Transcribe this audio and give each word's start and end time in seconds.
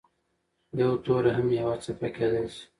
یو 0.79 0.91
توری 1.05 1.31
هم 1.37 1.47
یوه 1.59 1.75
څپه 1.83 2.07
کېدای 2.15 2.45
شي. 2.53 2.63